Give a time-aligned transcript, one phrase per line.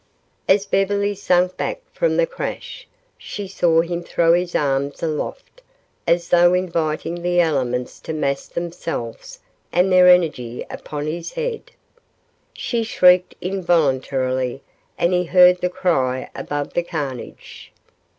[0.49, 2.87] As Beverly sank back from the crash,
[3.19, 5.61] she saw him throw his arms aloft
[6.07, 9.37] as though inviting the elements to mass themselves
[9.71, 11.69] and their energy upon his head.
[12.51, 14.63] She shrieked involuntarily
[14.97, 17.71] and he heard the cry above the carnage.